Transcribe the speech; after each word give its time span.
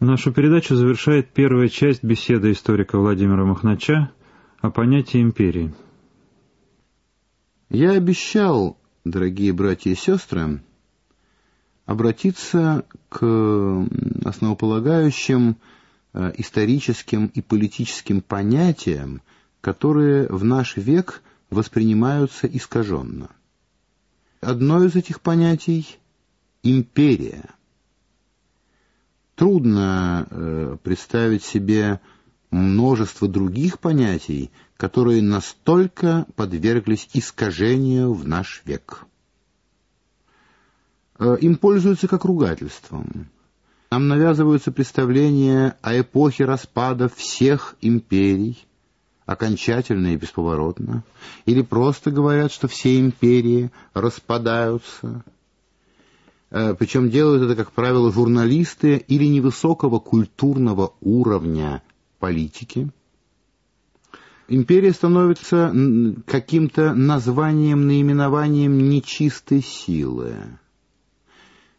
Нашу 0.00 0.30
передачу 0.30 0.76
завершает 0.76 1.32
первая 1.32 1.68
часть 1.68 2.04
беседы 2.04 2.52
историка 2.52 2.98
Владимира 2.98 3.46
Махнача 3.46 4.12
о 4.60 4.70
понятии 4.70 5.22
империи. 5.22 5.74
Я 7.70 7.92
обещал, 7.92 8.78
дорогие 9.04 9.54
братья 9.54 9.90
и 9.90 9.94
сестры, 9.94 10.62
обратиться 11.86 12.84
к 13.08 13.88
основополагающим 14.22 15.56
э, 16.12 16.32
историческим 16.36 17.28
и 17.28 17.40
политическим 17.40 18.20
понятиям, 18.20 19.22
которые 19.62 20.28
в 20.28 20.44
наш 20.44 20.76
век 20.76 21.22
воспринимаются 21.48 22.46
искаженно. 22.46 23.30
Одно 24.42 24.84
из 24.84 24.94
этих 24.94 25.22
понятий— 25.22 25.96
империя. 26.62 27.44
Трудно 29.36 30.26
э, 30.30 30.76
представить 30.82 31.44
себе 31.44 32.00
множество 32.50 33.28
других 33.28 33.78
понятий, 33.78 34.50
которые 34.78 35.20
настолько 35.22 36.26
подверглись 36.36 37.08
искажению 37.12 38.14
в 38.14 38.26
наш 38.26 38.62
век. 38.64 39.04
Э, 41.18 41.36
им 41.38 41.56
пользуются 41.56 42.08
как 42.08 42.24
ругательством. 42.24 43.28
Нам 43.90 44.08
навязываются 44.08 44.72
представления 44.72 45.76
о 45.82 46.00
эпохе 46.00 46.46
распада 46.46 47.10
всех 47.10 47.76
империй, 47.82 48.66
окончательно 49.26 50.14
и 50.14 50.16
бесповоротно, 50.16 51.04
или 51.44 51.60
просто 51.60 52.10
говорят, 52.10 52.52
что 52.52 52.68
все 52.68 52.98
империи 52.98 53.70
распадаются. 53.92 55.24
Э, 56.50 56.74
Причем 56.78 57.10
делают 57.10 57.42
это, 57.42 57.56
как 57.56 57.72
правило, 57.72 58.12
журналисты 58.12 58.96
или 58.96 59.24
невысокого 59.24 59.98
культурного 59.98 60.94
уровня 61.00 61.82
политики. 62.18 62.90
Империя 64.48 64.92
становится 64.92 65.74
каким-то 66.24 66.94
названием, 66.94 67.88
наименованием 67.88 68.88
нечистой 68.88 69.60
силы. 69.60 70.36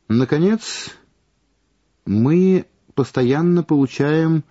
Наконец, 0.09 0.89
мы 2.05 2.65
постоянно 2.93 3.63
получаем 3.63 4.43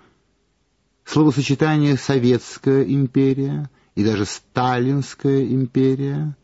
словосочетание 1.05 1.99
«Советская 1.99 2.85
империя» 2.85 3.71
и 3.95 4.05
даже 4.05 4.25
«Сталинская 4.25 5.45
империя», 5.45 6.35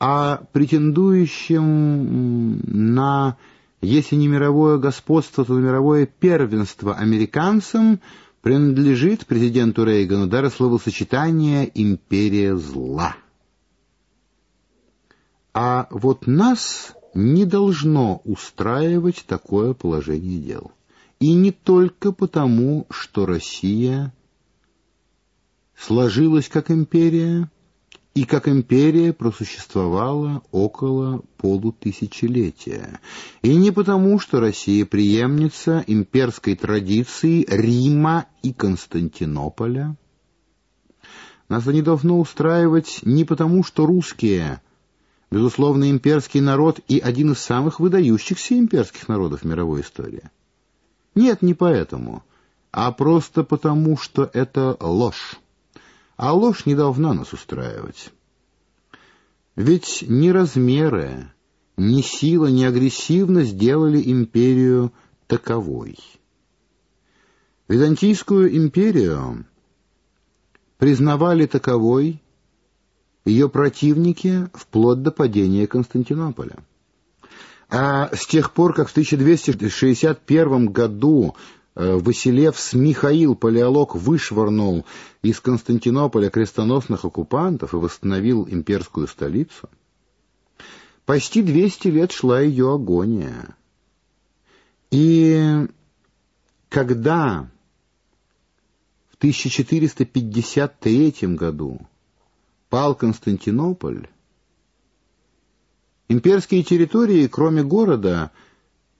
а 0.00 0.44
претендующим 0.52 2.60
на, 2.94 3.36
если 3.80 4.16
не 4.16 4.28
мировое 4.28 4.78
господство, 4.78 5.44
то 5.44 5.52
мировое 5.54 6.06
первенство 6.06 6.94
американцам 6.94 8.00
принадлежит 8.40 9.26
президенту 9.26 9.84
Рейгану 9.84 10.28
даже 10.28 10.50
словосочетание 10.50 11.70
«империя 11.74 12.56
зла». 12.56 13.16
А 15.52 15.88
вот 15.90 16.28
нас 16.28 16.94
не 17.14 17.44
должно 17.44 18.22
устраивать 18.24 19.24
такое 19.26 19.74
положение 19.74 20.38
дел. 20.38 20.70
И 21.18 21.34
не 21.34 21.50
только 21.50 22.12
потому, 22.12 22.86
что 22.90 23.26
Россия 23.26 24.14
сложилась 25.76 26.48
как 26.48 26.70
империя, 26.70 27.50
и 28.18 28.24
как 28.24 28.48
империя 28.48 29.12
просуществовала 29.12 30.42
около 30.50 31.22
полутысячелетия. 31.36 32.98
И 33.42 33.54
не 33.54 33.70
потому, 33.70 34.18
что 34.18 34.40
Россия 34.40 34.84
преемница 34.84 35.84
имперской 35.86 36.56
традиции 36.56 37.46
Рима 37.48 38.26
и 38.42 38.52
Константинополя. 38.52 39.96
Нас 41.48 41.64
не 41.66 41.80
должно 41.80 42.18
устраивать 42.18 42.98
не 43.02 43.24
потому, 43.24 43.62
что 43.62 43.86
русские 43.86 44.62
безусловно, 45.30 45.88
имперский 45.88 46.40
народ 46.40 46.80
и 46.88 46.98
один 46.98 47.32
из 47.32 47.38
самых 47.38 47.78
выдающихся 47.78 48.58
имперских 48.58 49.06
народов 49.06 49.44
мировой 49.44 49.82
истории. 49.82 50.28
Нет, 51.14 51.40
не 51.40 51.54
поэтому, 51.54 52.24
а 52.72 52.90
просто 52.90 53.44
потому, 53.44 53.96
что 53.96 54.28
это 54.32 54.76
ложь. 54.80 55.36
А 56.18 56.32
ложь 56.34 56.66
не 56.66 56.74
должна 56.74 57.14
нас 57.14 57.32
устраивать. 57.32 58.10
Ведь 59.54 60.04
ни 60.06 60.30
размеры, 60.30 61.30
ни 61.76 62.02
сила, 62.02 62.48
ни 62.48 62.64
агрессивность 62.64 63.50
сделали 63.50 64.02
империю 64.04 64.92
таковой. 65.28 65.96
Византийскую 67.68 68.56
империю 68.56 69.46
признавали 70.78 71.46
таковой 71.46 72.20
ее 73.24 73.48
противники 73.48 74.48
вплоть 74.54 75.02
до 75.02 75.12
падения 75.12 75.68
Константинополя. 75.68 76.56
А 77.68 78.10
с 78.12 78.26
тех 78.26 78.52
пор, 78.52 78.74
как 78.74 78.88
в 78.88 78.90
1261 78.90 80.66
году 80.72 81.36
Василевс 81.78 82.72
Михаил 82.72 83.36
Палеолог 83.36 83.94
вышвырнул 83.94 84.84
из 85.22 85.38
Константинополя 85.38 86.28
крестоносных 86.28 87.04
оккупантов 87.04 87.72
и 87.72 87.76
восстановил 87.76 88.48
имперскую 88.50 89.06
столицу, 89.06 89.70
почти 91.06 91.40
200 91.40 91.88
лет 91.88 92.10
шла 92.10 92.40
ее 92.40 92.74
агония. 92.74 93.54
И 94.90 95.68
когда 96.68 97.48
в 99.12 99.16
1453 99.18 101.14
году 101.36 101.80
пал 102.70 102.96
Константинополь, 102.96 104.08
имперские 106.08 106.64
территории, 106.64 107.28
кроме 107.28 107.62
города, 107.62 108.32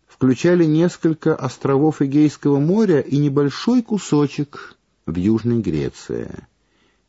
включали 0.09 0.65
несколько 0.65 1.35
островов 1.37 2.03
Эгейского 2.03 2.59
моря 2.59 3.01
и 3.01 3.19
небольшой 3.19 3.83
кусочек 3.83 4.77
в 5.07 5.17
Южной 5.17 5.61
Греции. 5.61 6.47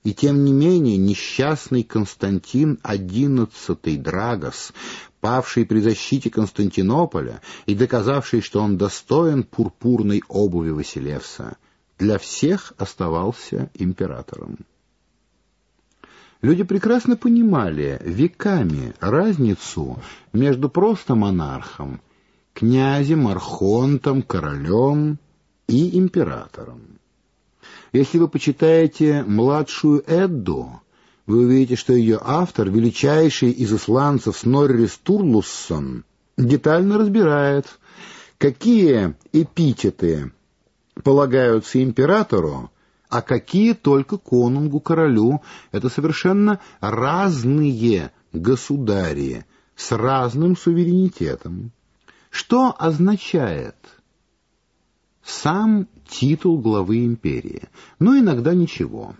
И 0.04 0.14
тем 0.14 0.46
не 0.46 0.54
менее 0.54 0.98
несчастный 0.98 1.84
Константин 1.84 2.80
XI 2.84 3.98
Драгос, 3.98 4.74
павший 5.20 5.66
при 5.66 5.80
защите 5.82 6.30
Константинополя 6.30 7.42
и 7.66 7.76
доказавший, 7.76 8.42
что 8.42 8.62
он 8.62 8.78
достоин 8.78 9.44
пурпурной 9.44 10.22
обуви 10.28 10.70
Василевса, 10.70 11.58
для 11.98 12.18
всех 12.18 12.74
оставался 12.78 13.70
императором. 13.74 14.60
Люди 16.42 16.64
прекрасно 16.64 17.18
понимали 17.18 18.00
веками 18.02 18.94
разницу 19.02 20.02
между 20.32 20.70
просто 20.70 21.16
монархом, 21.16 22.00
князем, 22.60 23.28
архонтом, 23.28 24.22
королем 24.22 25.18
и 25.68 25.98
императором. 25.98 27.00
Если 27.94 28.18
вы 28.18 28.28
почитаете 28.28 29.24
младшую 29.24 30.04
Эдду, 30.06 30.82
вы 31.26 31.46
увидите, 31.46 31.78
что 31.78 31.94
ее 31.94 32.20
автор, 32.22 32.70
величайший 32.70 33.52
из 33.52 33.74
исландцев 33.74 34.38
Снорри 34.38 34.88
Стурлуссон, 34.88 36.04
детально 36.38 36.98
разбирает, 36.98 37.66
какие 38.38 39.16
эпитеты 39.32 40.34
полагаются 41.04 41.82
императору, 41.82 42.72
а 43.08 43.22
какие 43.22 43.74
только 43.74 44.18
конунгу-королю. 44.18 45.42
Это 45.72 45.88
совершенно 45.88 46.60
разные 46.82 48.12
государи 48.34 49.46
с 49.78 49.94
разным 49.94 50.58
суверенитетом. 50.58 51.72
Что 52.30 52.76
означает 52.78 53.76
сам 55.24 55.88
титул 56.08 56.60
главы 56.60 57.06
империи? 57.06 57.64
Ну, 58.00 58.18
иногда 58.20 58.54
ничего. 58.54 59.16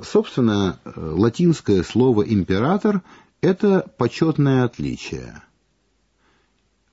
Собственно, 0.00 0.80
латинское 0.94 1.82
слово 1.82 2.22
«император»— 2.22 3.02
это 3.40 3.90
почетное 3.98 4.64
отличие 4.64 5.42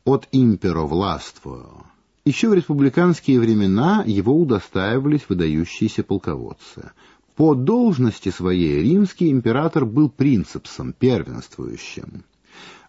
от 0.05 0.27
«имперо»— 0.31 0.81
«властвую». 0.88 1.85
Еще 2.23 2.50
в 2.50 2.55
республиканские 2.55 3.39
времена 3.39 4.03
его 4.05 4.35
удостаивались 4.39 5.29
выдающиеся 5.29 6.03
полководцы. 6.03 6.91
По 7.35 7.53
должности 7.53 8.29
своей 8.29 8.81
римский 8.81 9.29
император 9.29 9.85
был 9.85 10.09
принципсом, 10.09 10.94
первенствующим. 10.94 12.23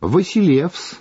Василевс, 0.00 0.94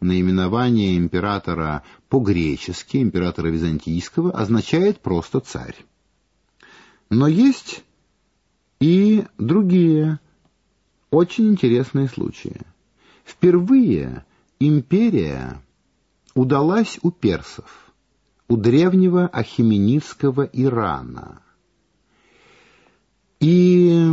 наименование 0.00 0.96
императора 0.96 1.82
по-гречески, 2.08 2.98
императора 2.98 3.48
византийского, 3.48 4.32
означает 4.32 5.00
просто 5.00 5.40
царь. 5.40 5.76
Но 7.10 7.26
есть 7.26 7.84
и 8.80 9.24
другие 9.38 10.20
очень 11.10 11.48
интересные 11.50 12.08
случаи. 12.08 12.60
Впервые 13.24 14.24
империя 14.58 15.60
удалась 16.34 16.98
у 17.02 17.10
персов. 17.10 17.90
у 18.48 18.56
древнего 18.56 19.28
ахименидского 19.28 20.42
Ирана. 20.52 21.40
И 23.38 24.10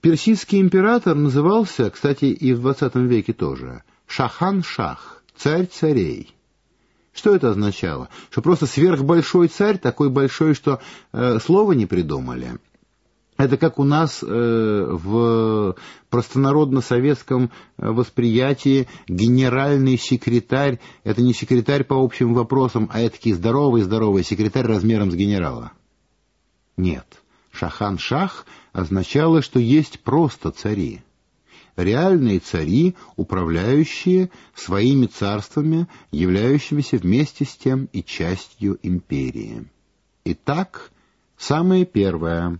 персидский 0.00 0.60
император 0.60 1.16
назывался, 1.16 1.90
кстати, 1.90 2.26
и 2.26 2.54
в 2.54 2.64
XX 2.64 3.04
веке 3.06 3.32
тоже, 3.32 3.82
Шахан-Шах, 4.06 5.22
царь 5.36 5.66
царей. 5.66 6.34
Что 7.12 7.34
это 7.34 7.50
означало? 7.50 8.08
Что 8.30 8.42
просто 8.42 8.66
сверхбольшой 8.66 9.48
царь, 9.48 9.78
такой 9.78 10.10
большой, 10.10 10.54
что 10.54 10.80
э, 11.12 11.38
слова 11.38 11.72
не 11.72 11.86
придумали. 11.86 12.58
Это 13.38 13.56
как 13.56 13.78
у 13.78 13.84
нас 13.84 14.22
э, 14.22 14.26
в 14.26 15.76
простонародно-советском 16.10 17.50
э, 17.78 17.88
восприятии 17.90 18.88
генеральный 19.08 19.98
секретарь, 19.98 20.78
это 21.04 21.22
не 21.22 21.32
секретарь 21.32 21.84
по 21.84 21.94
общим 21.94 22.34
вопросам, 22.34 22.90
а 22.92 23.00
это 23.00 23.16
здоровый-здоровый 23.24 24.22
секретарь 24.22 24.66
размером 24.66 25.10
с 25.10 25.14
генерала. 25.14 25.72
Нет. 26.76 27.06
Шахан-Шах 27.52 28.44
означало, 28.72 29.40
что 29.40 29.58
есть 29.58 30.00
просто 30.00 30.50
цари 30.50 31.02
реальные 31.76 32.40
цари, 32.40 32.94
управляющие 33.16 34.30
своими 34.54 35.06
царствами, 35.06 35.86
являющимися 36.10 36.96
вместе 36.98 37.44
с 37.44 37.54
тем 37.56 37.88
и 37.92 38.02
частью 38.02 38.78
империи. 38.82 39.66
Итак, 40.24 40.90
самое 41.36 41.84
первое. 41.84 42.58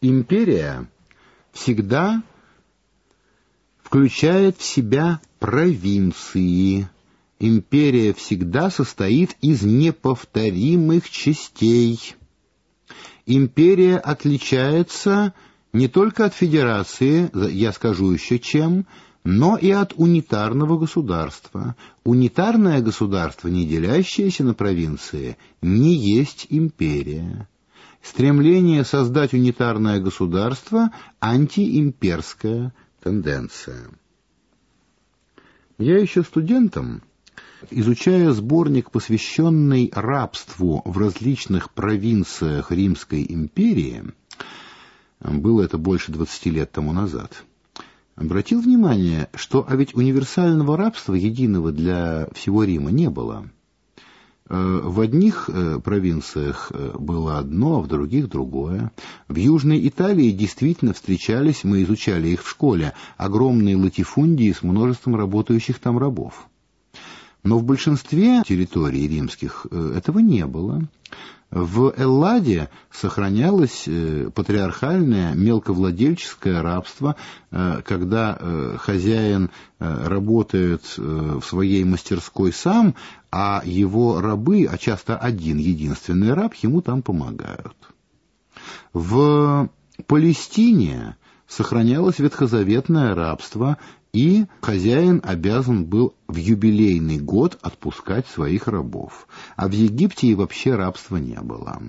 Империя 0.00 0.88
всегда 1.52 2.22
включает 3.82 4.58
в 4.58 4.64
себя 4.64 5.20
провинции. 5.38 6.88
Империя 7.38 8.14
всегда 8.14 8.70
состоит 8.70 9.36
из 9.40 9.62
неповторимых 9.62 11.10
частей. 11.10 12.14
Империя 13.26 13.98
отличается 13.98 15.34
не 15.74 15.88
только 15.88 16.24
от 16.24 16.34
федерации, 16.34 17.28
я 17.50 17.72
скажу 17.72 18.12
еще 18.12 18.38
чем, 18.38 18.86
но 19.24 19.56
и 19.56 19.70
от 19.70 19.92
унитарного 19.96 20.78
государства. 20.78 21.74
Унитарное 22.04 22.80
государство, 22.80 23.48
не 23.48 23.66
делящееся 23.66 24.44
на 24.44 24.54
провинции, 24.54 25.36
не 25.62 25.96
есть 25.96 26.46
империя. 26.48 27.48
Стремление 28.00 28.84
создать 28.84 29.34
унитарное 29.34 29.98
государство– 29.98 30.90
антиимперская 31.20 32.72
тенденция. 33.02 33.90
Я 35.76 35.98
еще 35.98 36.22
студентом, 36.22 37.02
изучая 37.72 38.30
сборник, 38.30 38.92
посвященный 38.92 39.90
рабству 39.92 40.82
в 40.84 40.96
различных 40.98 41.72
провинциях 41.72 42.70
Римской 42.70 43.26
империи, 43.28 44.04
было 45.24 45.62
это 45.62 45.78
больше 45.78 46.12
20 46.12 46.46
лет 46.46 46.70
тому 46.72 46.92
назад, 46.92 47.44
обратил 48.14 48.60
внимание, 48.60 49.28
что 49.34 49.66
а 49.68 49.74
ведь 49.76 49.94
универсального 49.94 50.76
рабства 50.76 51.14
единого 51.14 51.72
для 51.72 52.28
всего 52.34 52.64
Рима 52.64 52.90
не 52.90 53.10
было. 53.10 53.48
Э, 54.46 54.80
в 54.84 55.00
одних 55.00 55.48
э, 55.48 55.80
провинциях 55.82 56.70
э, 56.70 56.92
было 56.98 57.38
одно, 57.38 57.78
а 57.78 57.80
в 57.80 57.88
других 57.88 58.28
другое. 58.28 58.92
В 59.28 59.36
Южной 59.36 59.88
Италии 59.88 60.30
действительно 60.32 60.92
встречались, 60.92 61.64
мы 61.64 61.82
изучали 61.82 62.28
их 62.28 62.44
в 62.44 62.48
школе, 62.50 62.92
огромные 63.16 63.76
латифундии 63.76 64.52
с 64.52 64.62
множеством 64.62 65.16
работающих 65.16 65.78
там 65.78 65.98
рабов. 65.98 66.46
Но 67.44 67.58
в 67.58 67.64
большинстве 67.64 68.42
территорий 68.46 69.06
римских 69.06 69.66
этого 69.70 70.18
не 70.18 70.46
было. 70.46 70.82
В 71.54 71.94
Элладе 71.96 72.68
сохранялось 72.90 73.84
э, 73.86 74.28
патриархальное 74.34 75.34
мелковладельческое 75.34 76.60
рабство, 76.62 77.14
э, 77.52 77.80
когда 77.84 78.36
э, 78.36 78.76
хозяин 78.80 79.50
работает 79.78 80.96
в 80.96 81.42
своей 81.42 81.84
мастерской 81.84 82.52
сам, 82.52 82.94
а 83.30 83.60
его 83.64 84.20
рабы, 84.20 84.66
а 84.70 84.78
часто 84.78 85.18
один 85.18 85.58
единственный 85.58 86.32
раб, 86.32 86.54
ему 86.54 86.80
там 86.80 87.02
помогают. 87.02 87.76
В 88.94 89.68
Палестине 90.06 91.16
сохранялось 91.46 92.18
ветхозаветное 92.18 93.14
рабство, 93.14 93.76
и 94.14 94.46
хозяин 94.60 95.20
обязан 95.24 95.84
был 95.84 96.14
в 96.28 96.36
юбилейный 96.36 97.18
год 97.18 97.58
отпускать 97.62 98.28
своих 98.28 98.68
рабов. 98.68 99.26
А 99.56 99.66
в 99.66 99.72
Египте 99.72 100.28
и 100.28 100.36
вообще 100.36 100.76
рабства 100.76 101.16
не 101.16 101.38
было. 101.40 101.82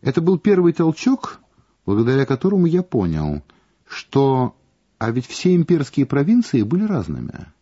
Это 0.00 0.22
был 0.22 0.38
первый 0.38 0.72
толчок, 0.72 1.40
благодаря 1.84 2.24
которому 2.24 2.64
я 2.64 2.82
понял, 2.82 3.42
что 3.86 4.56
а 4.96 5.10
ведь 5.10 5.26
все 5.26 5.54
имперские 5.54 6.06
провинции 6.06 6.62
были 6.62 6.84
разными, 6.84 7.52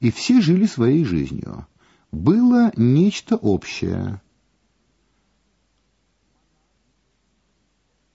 и 0.00 0.10
все 0.10 0.40
жили 0.40 0.66
своей 0.66 1.04
жизнью. 1.04 1.68
Было 2.10 2.72
нечто 2.76 3.36
общее. 3.36 4.20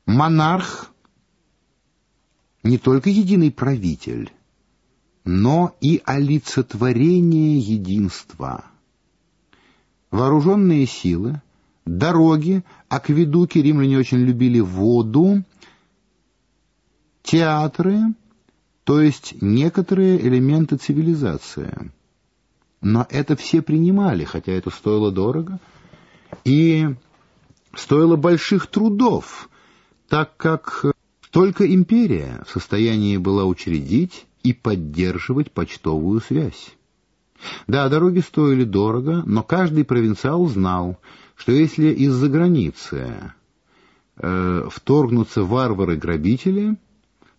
Монарх 0.05 0.92
не 2.63 2.77
только 2.77 3.09
единый 3.09 3.51
правитель, 3.51 4.31
но 5.25 5.75
и 5.81 6.01
олицетворение 6.05 7.59
единства. 7.59 8.65
Вооруженные 10.11 10.85
силы, 10.85 11.41
дороги, 11.85 12.63
акведуки, 12.87 13.59
римляне 13.59 13.97
очень 13.97 14.19
любили 14.19 14.59
воду, 14.59 15.43
театры, 17.23 17.99
то 18.83 19.01
есть 19.01 19.41
некоторые 19.41 20.21
элементы 20.21 20.77
цивилизации. 20.77 21.91
Но 22.81 23.07
это 23.09 23.35
все 23.35 23.61
принимали, 23.61 24.25
хотя 24.25 24.51
это 24.51 24.69
стоило 24.69 25.09
дорого 25.11 25.59
и 26.43 26.89
стоило 27.73 28.17
больших 28.17 28.67
трудов, 28.67 29.49
так 30.09 30.35
как 30.35 30.92
только 31.33 31.65
империя 31.65 32.43
в 32.45 32.51
состоянии 32.51 33.17
была 33.17 33.45
учредить 33.45 34.27
и 34.43 34.53
поддерживать 34.53 35.51
почтовую 35.51 36.21
связь. 36.21 36.75
Да, 37.65 37.89
дороги 37.89 38.19
стоили 38.19 38.63
дорого, 38.63 39.23
но 39.25 39.41
каждый 39.41 39.83
провинциал 39.83 40.45
знал, 40.45 40.99
что 41.35 41.51
если 41.51 41.87
из-за 41.87 42.29
границы 42.29 43.33
э, 44.17 44.67
вторгнутся 44.69 45.41
варвары-грабители, 45.41 46.77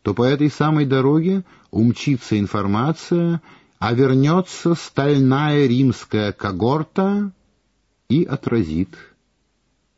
то 0.03 0.13
по 0.13 0.25
этой 0.25 0.51
самой 0.51 0.87
дороге 0.87 1.45
умчится 1.71 2.37
информация, 2.37 3.43
а 3.79 3.95
вернется 3.95 4.75
стальная 4.75 5.69
римская 5.69 6.33
когорта 6.33 7.31
и 8.09 8.25
отразит 8.25 8.91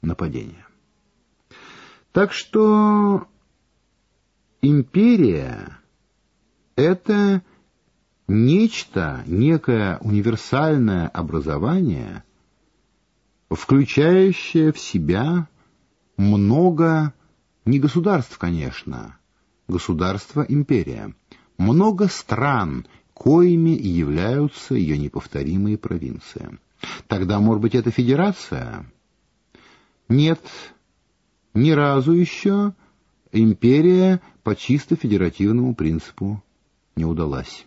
нападение. 0.03 0.67
Так 2.13 2.35
что 2.35 3.27
Империя— 4.69 5.79
это 6.77 7.41
нечто, 8.27 9.23
некое 9.25 9.99
универсальное 9.99 11.07
образование, 11.07 12.25
включающее 13.49 14.73
в 14.73 14.79
себя 14.81 15.47
много, 16.17 17.15
не 17.65 17.79
государств, 17.79 18.39
конечно, 18.39 19.17
государство-империя, 19.69 21.15
много 21.59 22.09
стран, 22.09 22.87
коими 23.15 23.71
являются 23.71 24.75
ее 24.75 24.99
неповторимые 24.99 25.79
провинции. 25.79 26.59
Тогда, 27.07 27.39
может 27.39 27.63
быть, 27.63 27.77
это 27.77 27.93
федерация? 27.93 28.85
Нет, 30.09 30.41
ни 31.55 31.71
разу 31.71 32.15
еще 32.15 32.75
империя 33.43 34.21
по 34.43 34.55
чисто 34.57 34.97
федеративному 34.97 35.75
принципу 35.75 36.43
не 36.97 37.05
удалась. 37.05 37.67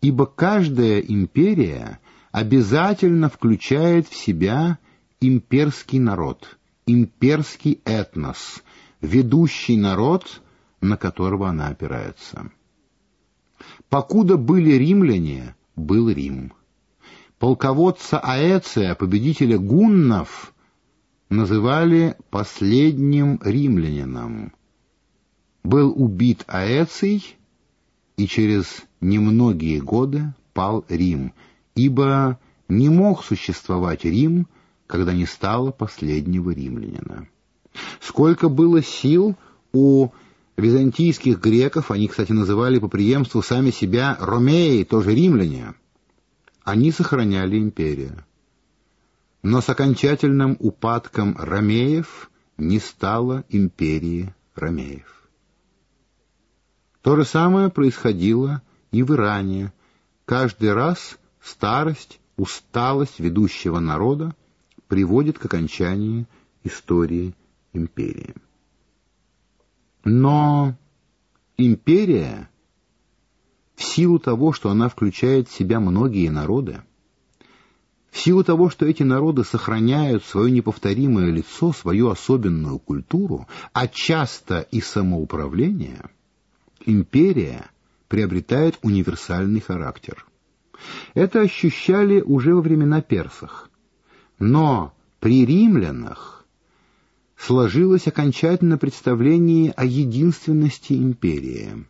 Ибо 0.00 0.26
каждая 0.26 1.00
империя 1.00 1.98
обязательно 2.30 3.28
включает 3.28 4.08
в 4.08 4.14
себя 4.14 4.78
имперский 5.20 5.98
народ, 5.98 6.58
имперский 6.86 7.80
этнос, 7.84 8.62
ведущий 9.00 9.76
народ, 9.76 10.42
на 10.80 10.96
которого 10.96 11.48
она 11.48 11.68
опирается. 11.68 12.50
Покуда 13.88 14.36
были 14.36 14.72
римляне, 14.72 15.56
был 15.74 16.10
Рим. 16.10 16.52
Полководца 17.38 18.18
Аэция, 18.18 18.94
победителя 18.94 19.58
гуннов, 19.58 20.52
называли 21.28 22.16
последним 22.30 23.40
римлянином. 23.42 24.52
Был 25.62 25.92
убит 25.94 26.44
Аэций, 26.46 27.36
и 28.16 28.26
через 28.26 28.82
немногие 29.00 29.80
годы 29.80 30.32
пал 30.52 30.84
Рим, 30.88 31.32
ибо 31.74 32.38
не 32.68 32.88
мог 32.88 33.24
существовать 33.24 34.04
Рим, 34.04 34.48
когда 34.86 35.12
не 35.12 35.26
стало 35.26 35.70
последнего 35.70 36.50
римлянина. 36.50 37.28
Сколько 38.00 38.48
было 38.48 38.82
сил 38.82 39.36
у 39.72 40.08
византийских 40.56 41.40
греков, 41.40 41.90
они, 41.90 42.08
кстати, 42.08 42.32
называли 42.32 42.78
по 42.78 42.88
преемству 42.88 43.42
сами 43.42 43.70
себя 43.70 44.16
ромеи, 44.18 44.82
тоже 44.82 45.14
римляне, 45.14 45.74
они 46.64 46.90
сохраняли 46.90 47.58
империю. 47.58 48.24
Но 49.42 49.60
с 49.60 49.68
окончательным 49.68 50.56
упадком 50.58 51.36
ромеев 51.38 52.30
не 52.56 52.80
стало 52.80 53.44
империи 53.48 54.34
ромеев. 54.54 55.28
То 57.02 57.16
же 57.16 57.24
самое 57.24 57.70
происходило 57.70 58.62
и 58.90 59.02
в 59.02 59.12
Иране. 59.12 59.72
Каждый 60.24 60.72
раз 60.72 61.18
старость, 61.40 62.20
усталость 62.36 63.20
ведущего 63.20 63.78
народа 63.78 64.34
приводит 64.88 65.38
к 65.38 65.44
окончанию 65.44 66.26
истории 66.64 67.34
империи. 67.72 68.34
Но 70.04 70.74
империя, 71.56 72.50
в 73.76 73.84
силу 73.84 74.18
того, 74.18 74.52
что 74.52 74.70
она 74.70 74.88
включает 74.88 75.48
в 75.48 75.54
себя 75.54 75.80
многие 75.80 76.28
народы, 76.28 76.82
в 78.10 78.18
силу 78.18 78.42
того, 78.42 78.70
что 78.70 78.86
эти 78.86 79.02
народы 79.02 79.44
сохраняют 79.44 80.24
свое 80.24 80.50
неповторимое 80.50 81.30
лицо, 81.30 81.72
свою 81.72 82.08
особенную 82.08 82.78
культуру, 82.78 83.46
а 83.72 83.86
часто 83.86 84.60
и 84.70 84.80
самоуправление, 84.80 86.02
империя 86.84 87.66
приобретает 88.08 88.78
универсальный 88.82 89.60
характер. 89.60 90.24
Это 91.14 91.40
ощущали 91.40 92.20
уже 92.20 92.54
во 92.54 92.62
времена 92.62 93.02
персах. 93.02 93.70
Но 94.38 94.94
при 95.20 95.44
римлянах 95.44 96.46
сложилось 97.36 98.06
окончательно 98.06 98.78
представление 98.78 99.72
о 99.72 99.84
единственности 99.84 100.94
империи, 100.94 101.86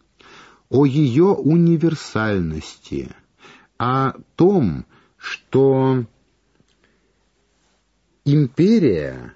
о 0.68 0.84
ее 0.84 1.26
универсальности, 1.26 3.10
о 3.78 4.14
том, 4.36 4.86
что 5.18 6.04
империя 8.24 9.34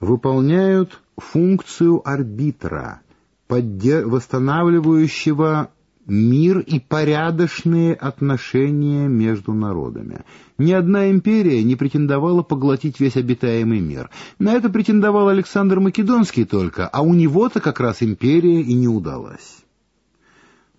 выполняет 0.00 0.98
функцию 1.16 2.08
арбитра, 2.08 3.02
восстанавливающего 3.48 5.70
мир 6.06 6.58
и 6.58 6.80
порядочные 6.80 7.94
отношения 7.94 9.08
между 9.08 9.52
народами. 9.52 10.24
Ни 10.58 10.72
одна 10.72 11.10
империя 11.10 11.62
не 11.62 11.76
претендовала 11.76 12.42
поглотить 12.42 13.00
весь 13.00 13.16
обитаемый 13.16 13.80
мир. 13.80 14.10
На 14.38 14.52
это 14.52 14.68
претендовал 14.68 15.28
Александр 15.28 15.80
Македонский 15.80 16.44
только, 16.44 16.86
а 16.86 17.02
у 17.02 17.14
него-то 17.14 17.60
как 17.60 17.80
раз 17.80 18.02
империя 18.02 18.60
и 18.60 18.74
не 18.74 18.88
удалась. 18.88 19.63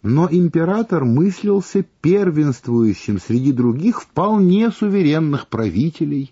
Но 0.07 0.27
император 0.29 1.03
мыслился 1.03 1.83
первенствующим 2.01 3.19
среди 3.19 3.51
других 3.51 4.03
вполне 4.03 4.69
суверенных 4.69 5.47
правителей 5.47 6.31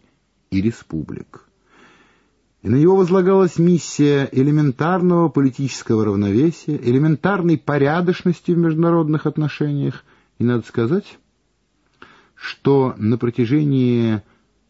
и 0.52 0.62
республик 0.62 1.48
и 2.62 2.70
на 2.70 2.78
него 2.78 2.96
возлагалась 2.96 3.60
миссия 3.60 4.30
элементарного 4.32 5.28
политического 5.28 6.06
равновесия, 6.06 6.78
элементарной 6.78 7.58
порядочности 7.58 8.52
в 8.52 8.58
международных 8.58 9.26
отношениях. 9.26 10.06
И 10.40 10.46
надо 10.46 10.66
сказать, 10.66 11.18
что 12.36 12.96
на 12.98 13.18
протяжении 13.18 14.22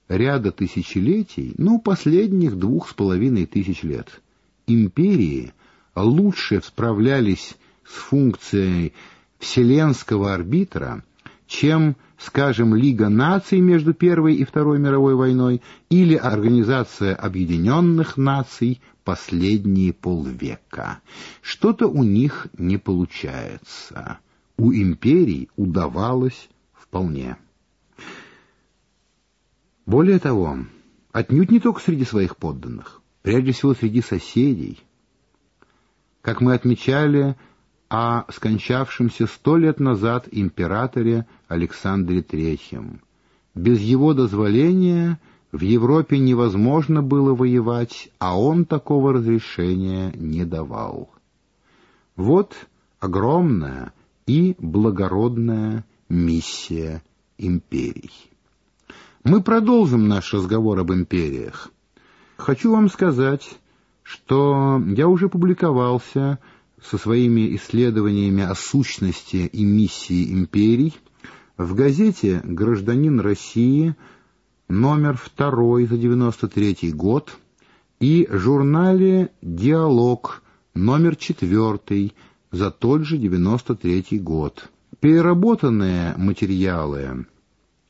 ряда 0.08 0.52
тысячелетий, 0.52 1.54
ну, 1.60 1.80
последних 1.80 2.58
двух 2.58 2.90
с 2.90 2.94
половиной 2.94 3.46
тысяч 3.46 3.84
лет, 3.84 4.22
империи 4.66 5.54
лучше 5.94 6.64
справлялись 6.66 7.56
с 7.86 7.94
функцией 7.94 8.94
вселенского 9.40 10.34
арбитра, 10.34 11.04
чем 11.48 11.96
скажем, 12.24 12.74
Лига 12.74 13.10
наций 13.10 13.60
между 13.60 13.94
Первой 13.94 14.36
и 14.36 14.46
Второй 14.46 14.80
мировой 14.80 15.16
войной 15.16 15.62
или 15.90 16.16
Организация 16.16 17.16
Объединенных 17.16 18.18
Наций 18.18 18.82
последние 19.04 19.92
полвека. 19.92 21.02
Что-то 21.42 21.88
у 21.88 22.04
них 22.04 22.48
не 22.58 22.78
получается. 22.78 24.20
У 24.58 24.72
империй 24.72 25.50
удавалось 25.58 26.50
вполне. 26.74 27.38
Более 29.86 30.20
того, 30.20 30.60
отнюдь 31.12 31.52
не 31.52 31.60
только 31.60 31.82
среди 31.82 32.06
своих 32.06 32.38
подданных, 32.38 33.02
прежде 33.22 33.52
всего 33.52 33.74
среди 33.74 34.02
соседей. 34.02 34.80
Как 36.22 36.40
мы 36.40 36.54
отмечали, 36.54 37.36
о 37.90 38.24
скончавшемся 38.32 39.28
сто 39.28 39.58
лет 39.58 39.80
назад 39.80 40.28
императоре 40.32 41.25
Александре 41.48 42.22
III. 42.22 43.00
Без 43.56 43.80
его 43.80 44.13
дозволения 44.13 45.20
в 45.52 45.62
Европе 45.62 46.18
невозможно 46.18 47.04
было 47.04 47.36
воевать, 47.36 48.10
а 48.18 48.40
он 48.40 48.66
такого 48.66 49.13
разрешения 49.13 50.12
не 50.16 50.46
давал. 50.46 51.12
Вот 52.16 52.54
огромная 53.00 53.94
и 54.25 54.56
благородная 54.58 55.86
миссия 56.10 57.04
империй. 57.38 58.12
Мы 59.24 59.42
продолжим 59.42 60.08
наш 60.08 60.34
разговор 60.34 60.80
об 60.80 60.92
империях. 60.92 61.72
Хочу 62.38 62.72
вам 62.72 62.90
сказать, 62.90 63.58
что 64.02 64.82
я 64.86 65.08
уже 65.08 65.30
публиковался 65.30 66.40
со 66.84 66.98
своими 66.98 67.56
исследованиями 67.56 68.44
о 68.44 68.56
сущности 68.56 69.50
и 69.52 69.63
миссии 69.63 70.34
империй 70.34 70.94
в 71.58 71.75
газете 71.75 72.42
«Гражданин 72.44 73.20
России» 73.20 73.96
номер 74.68 75.20
2 75.38 75.86
за 75.88 75.98
93 75.98 76.92
год 76.92 77.38
и 78.00 78.28
журнале 78.30 79.32
«Диалог» 79.42 80.44
номер 80.74 81.16
4 81.16 82.12
за 82.52 82.72
тот 82.72 83.06
же 83.06 83.18
93 83.18 84.20
год. 84.20 84.70
Переработанные 85.00 86.16
материалы, 86.18 87.25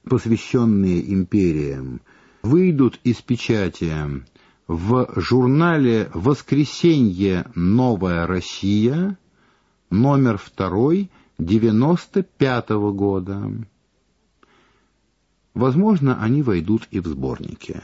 посвященные 0.04 1.14
империям, 1.14 2.02
выйдут 2.42 3.00
из 3.04 3.22
печати 3.22 3.92
в 4.68 5.08
журнале 5.20 6.10
«Воскресенье. 6.14 7.46
Новая 7.56 8.26
Россия», 8.26 9.18
номер 9.90 10.38
второй, 10.38 11.12
95 11.38 12.70
-го 12.72 12.94
года. 12.94 13.52
Возможно, 15.54 16.22
они 16.22 16.42
войдут 16.42 16.88
и 16.92 17.00
в 17.00 17.08
сборники. 17.08 17.80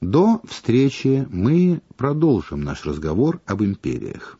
До 0.00 0.40
встречи 0.44 1.26
мы 1.30 1.80
продолжим 1.96 2.62
наш 2.62 2.84
разговор 2.84 3.40
об 3.46 3.62
империях. 3.62 4.34